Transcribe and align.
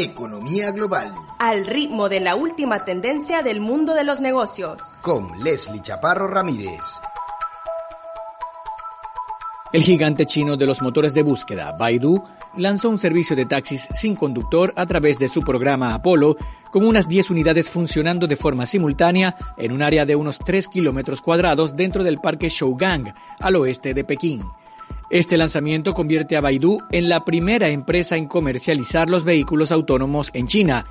Economía 0.00 0.70
global. 0.70 1.12
Al 1.40 1.66
ritmo 1.66 2.08
de 2.08 2.20
la 2.20 2.36
última 2.36 2.84
tendencia 2.84 3.42
del 3.42 3.58
mundo 3.58 3.94
de 3.96 4.04
los 4.04 4.20
negocios. 4.20 4.80
Con 5.02 5.42
Leslie 5.42 5.82
Chaparro 5.82 6.28
Ramírez. 6.28 7.00
El 9.72 9.82
gigante 9.82 10.24
chino 10.24 10.56
de 10.56 10.66
los 10.66 10.82
motores 10.82 11.14
de 11.14 11.24
búsqueda, 11.24 11.72
Baidu, 11.72 12.22
lanzó 12.56 12.90
un 12.90 12.98
servicio 12.98 13.34
de 13.34 13.46
taxis 13.46 13.88
sin 13.92 14.14
conductor 14.14 14.72
a 14.76 14.86
través 14.86 15.18
de 15.18 15.26
su 15.26 15.42
programa 15.42 15.92
Apollo, 15.92 16.36
con 16.70 16.86
unas 16.86 17.08
10 17.08 17.32
unidades 17.32 17.68
funcionando 17.68 18.28
de 18.28 18.36
forma 18.36 18.66
simultánea 18.66 19.34
en 19.56 19.72
un 19.72 19.82
área 19.82 20.06
de 20.06 20.14
unos 20.14 20.38
3 20.38 20.68
kilómetros 20.68 21.20
cuadrados 21.20 21.74
dentro 21.74 22.04
del 22.04 22.20
parque 22.20 22.50
Shougang, 22.50 23.12
al 23.40 23.56
oeste 23.56 23.94
de 23.94 24.04
Pekín. 24.04 24.44
Este 25.10 25.38
lanzamiento 25.38 25.94
convierte 25.94 26.36
a 26.36 26.42
Baidu 26.42 26.80
en 26.90 27.08
la 27.08 27.24
primera 27.24 27.70
empresa 27.70 28.18
en 28.18 28.26
comercializar 28.26 29.08
los 29.08 29.24
vehículos 29.24 29.72
autónomos 29.72 30.30
en 30.34 30.46
China, 30.46 30.84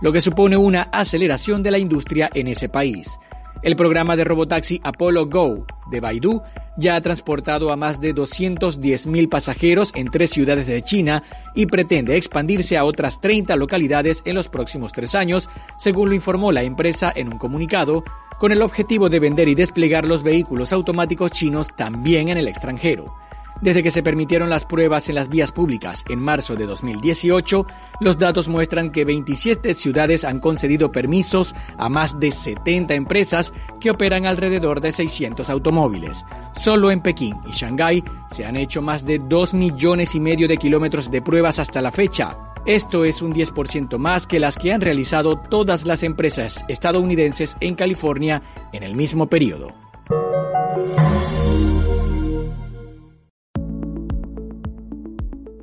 lo 0.00 0.12
que 0.12 0.20
supone 0.20 0.56
una 0.56 0.82
aceleración 0.92 1.60
de 1.64 1.72
la 1.72 1.78
industria 1.78 2.30
en 2.34 2.46
ese 2.46 2.68
país. 2.68 3.18
El 3.62 3.74
programa 3.74 4.14
de 4.14 4.22
robotaxi 4.22 4.80
Apollo 4.84 5.26
Go 5.26 5.66
de 5.90 5.98
Baidu 5.98 6.40
ya 6.76 6.94
ha 6.94 7.00
transportado 7.00 7.72
a 7.72 7.76
más 7.76 8.00
de 8.00 8.14
210.000 8.14 9.28
pasajeros 9.28 9.90
en 9.96 10.08
tres 10.08 10.30
ciudades 10.30 10.68
de 10.68 10.80
China 10.82 11.24
y 11.56 11.66
pretende 11.66 12.16
expandirse 12.16 12.76
a 12.76 12.84
otras 12.84 13.20
30 13.20 13.56
localidades 13.56 14.22
en 14.24 14.36
los 14.36 14.48
próximos 14.48 14.92
tres 14.92 15.16
años, 15.16 15.48
según 15.78 16.10
lo 16.10 16.14
informó 16.14 16.52
la 16.52 16.62
empresa 16.62 17.12
en 17.16 17.32
un 17.32 17.38
comunicado, 17.38 18.04
con 18.38 18.52
el 18.52 18.62
objetivo 18.62 19.08
de 19.08 19.18
vender 19.18 19.48
y 19.48 19.56
desplegar 19.56 20.06
los 20.06 20.22
vehículos 20.22 20.72
automáticos 20.72 21.32
chinos 21.32 21.68
también 21.76 22.28
en 22.28 22.38
el 22.38 22.46
extranjero. 22.46 23.12
Desde 23.60 23.82
que 23.82 23.90
se 23.90 24.02
permitieron 24.02 24.50
las 24.50 24.66
pruebas 24.66 25.08
en 25.08 25.14
las 25.14 25.28
vías 25.28 25.52
públicas 25.52 26.04
en 26.08 26.18
marzo 26.18 26.54
de 26.54 26.66
2018, 26.66 27.66
los 28.00 28.18
datos 28.18 28.48
muestran 28.48 28.90
que 28.90 29.04
27 29.04 29.74
ciudades 29.74 30.24
han 30.24 30.40
concedido 30.40 30.90
permisos 30.92 31.54
a 31.78 31.88
más 31.88 32.18
de 32.18 32.30
70 32.30 32.94
empresas 32.94 33.52
que 33.80 33.90
operan 33.90 34.26
alrededor 34.26 34.80
de 34.80 34.92
600 34.92 35.48
automóviles. 35.50 36.26
Solo 36.56 36.90
en 36.90 37.00
Pekín 37.00 37.36
y 37.46 37.52
Shanghái 37.52 38.04
se 38.28 38.44
han 38.44 38.56
hecho 38.56 38.82
más 38.82 39.06
de 39.06 39.18
2 39.18 39.54
millones 39.54 40.14
y 40.14 40.20
medio 40.20 40.48
de 40.48 40.56
kilómetros 40.56 41.10
de 41.10 41.22
pruebas 41.22 41.58
hasta 41.58 41.80
la 41.80 41.90
fecha. 41.90 42.36
Esto 42.66 43.04
es 43.04 43.20
un 43.20 43.34
10% 43.34 43.98
más 43.98 44.26
que 44.26 44.40
las 44.40 44.56
que 44.56 44.72
han 44.72 44.80
realizado 44.80 45.36
todas 45.36 45.84
las 45.84 46.02
empresas 46.02 46.64
estadounidenses 46.68 47.56
en 47.60 47.74
California 47.74 48.42
en 48.72 48.82
el 48.82 48.94
mismo 48.94 49.26
periodo. 49.26 49.83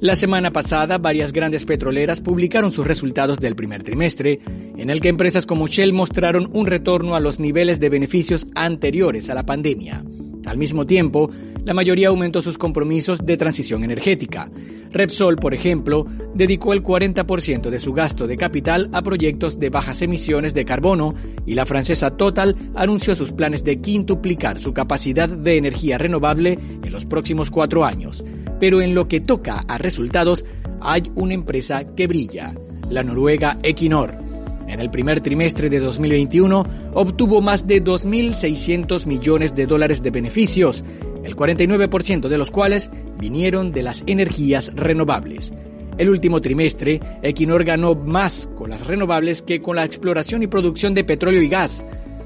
La 0.01 0.15
semana 0.15 0.51
pasada, 0.51 0.97
varias 0.97 1.31
grandes 1.31 1.63
petroleras 1.63 2.21
publicaron 2.21 2.71
sus 2.71 2.87
resultados 2.87 3.37
del 3.39 3.55
primer 3.55 3.83
trimestre, 3.83 4.39
en 4.75 4.89
el 4.89 4.99
que 4.99 5.09
empresas 5.09 5.45
como 5.45 5.67
Shell 5.67 5.93
mostraron 5.93 6.49
un 6.53 6.65
retorno 6.65 7.13
a 7.13 7.19
los 7.19 7.39
niveles 7.39 7.79
de 7.79 7.89
beneficios 7.89 8.47
anteriores 8.55 9.29
a 9.29 9.35
la 9.35 9.45
pandemia. 9.45 10.03
Al 10.47 10.57
mismo 10.57 10.87
tiempo, 10.87 11.29
la 11.63 11.75
mayoría 11.75 12.07
aumentó 12.07 12.41
sus 12.41 12.57
compromisos 12.57 13.23
de 13.23 13.37
transición 13.37 13.83
energética. 13.83 14.49
Repsol, 14.89 15.35
por 15.35 15.53
ejemplo, 15.53 16.07
dedicó 16.33 16.73
el 16.73 16.81
40% 16.81 17.69
de 17.69 17.79
su 17.79 17.93
gasto 17.93 18.25
de 18.25 18.37
capital 18.37 18.89
a 18.93 19.03
proyectos 19.03 19.59
de 19.59 19.69
bajas 19.69 20.01
emisiones 20.01 20.55
de 20.55 20.65
carbono 20.65 21.13
y 21.45 21.53
la 21.53 21.67
francesa 21.67 22.17
Total 22.17 22.55
anunció 22.73 23.13
sus 23.13 23.33
planes 23.33 23.63
de 23.63 23.79
quintuplicar 23.79 24.57
su 24.57 24.73
capacidad 24.73 25.29
de 25.29 25.57
energía 25.57 25.99
renovable 25.99 26.57
en 26.83 26.91
los 26.91 27.05
próximos 27.05 27.51
cuatro 27.51 27.85
años 27.85 28.23
pero 28.61 28.79
en 28.79 28.93
lo 28.93 29.07
que 29.07 29.19
toca 29.19 29.63
a 29.67 29.79
resultados 29.79 30.45
hay 30.81 31.11
una 31.15 31.33
empresa 31.33 31.83
que 31.95 32.05
brilla, 32.05 32.53
la 32.91 33.01
noruega 33.01 33.57
Equinor. 33.63 34.15
En 34.67 34.79
el 34.79 34.91
primer 34.91 35.19
trimestre 35.19 35.67
de 35.67 35.79
2021 35.79 36.91
obtuvo 36.93 37.41
más 37.41 37.65
de 37.65 37.83
2.600 37.83 39.07
millones 39.07 39.55
de 39.55 39.65
dólares 39.65 40.03
de 40.03 40.11
beneficios, 40.11 40.83
el 41.23 41.35
49% 41.35 42.27
de 42.27 42.37
los 42.37 42.51
cuales 42.51 42.91
vinieron 43.17 43.71
de 43.71 43.81
las 43.81 44.03
energías 44.05 44.71
renovables. 44.75 45.51
El 45.97 46.11
último 46.11 46.39
trimestre, 46.39 46.99
Equinor 47.23 47.63
ganó 47.63 47.95
más 47.95 48.47
con 48.55 48.69
las 48.69 48.85
renovables 48.85 49.41
que 49.41 49.59
con 49.59 49.75
la 49.75 49.85
exploración 49.85 50.43
y 50.43 50.47
producción 50.47 50.93
de 50.93 51.03
petróleo 51.03 51.41
y 51.41 51.49
gas. 51.49 51.83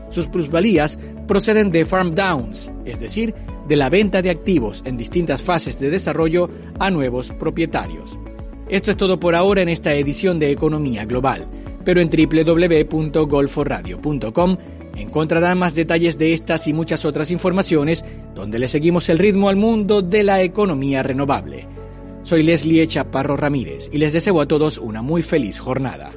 Sus 0.09 0.27
plusvalías 0.27 0.99
proceden 1.29 1.71
de 1.71 1.85
farm 1.85 2.13
downs, 2.13 2.71
es 2.83 2.99
decir, 2.99 3.33
de 3.67 3.75
la 3.75 3.89
venta 3.89 4.21
de 4.21 4.29
activos 4.29 4.83
en 4.85 4.97
distintas 4.97 5.41
fases 5.41 5.79
de 5.79 5.89
desarrollo 5.89 6.47
a 6.79 6.91
nuevos 6.91 7.31
propietarios. 7.31 8.19
Esto 8.67 8.91
es 8.91 8.97
todo 8.97 9.17
por 9.19 9.35
ahora 9.35 9.61
en 9.61 9.69
esta 9.69 9.93
edición 9.93 10.39
de 10.39 10.49
Economía 10.51 11.05
Global, 11.05 11.47
pero 11.83 12.01
en 12.01 12.09
www.golforadio.com 12.09 14.57
encontrarán 14.95 15.59
más 15.59 15.75
detalles 15.75 16.17
de 16.17 16.33
estas 16.33 16.67
y 16.67 16.73
muchas 16.73 17.05
otras 17.05 17.29
informaciones 17.31 18.03
donde 18.33 18.57
le 18.59 18.67
seguimos 18.67 19.07
el 19.09 19.19
ritmo 19.19 19.49
al 19.49 19.55
mundo 19.55 20.01
de 20.01 20.23
la 20.23 20.41
economía 20.41 21.03
renovable. 21.03 21.67
Soy 22.23 22.41
Leslie 22.41 22.87
Chaparro 22.87 23.37
Ramírez 23.37 23.87
y 23.91 23.99
les 23.99 24.13
deseo 24.13 24.41
a 24.41 24.47
todos 24.47 24.79
una 24.79 25.03
muy 25.03 25.21
feliz 25.21 25.59
jornada. 25.59 26.11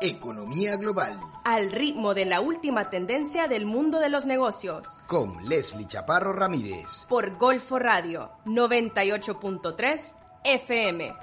Economía 0.00 0.76
global. 0.76 1.18
Al 1.44 1.72
ritmo 1.72 2.12
de 2.12 2.26
la 2.26 2.40
última 2.40 2.90
tendencia 2.90 3.48
del 3.48 3.64
mundo 3.64 3.98
de 3.98 4.10
los 4.10 4.26
negocios. 4.26 5.00
Con 5.06 5.48
Leslie 5.48 5.86
Chaparro 5.86 6.34
Ramírez. 6.34 7.06
Por 7.08 7.38
Golfo 7.38 7.78
Radio 7.78 8.30
98.3 8.44 10.14
FM. 10.44 11.14